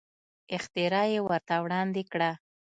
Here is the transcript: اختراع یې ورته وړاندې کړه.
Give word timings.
اختراع 0.55 1.05
یې 1.13 1.19
ورته 1.27 1.55
وړاندې 1.63 2.03
کړه. 2.11 2.31